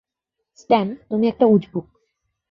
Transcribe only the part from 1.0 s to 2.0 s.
তুমি একটা উজবুক।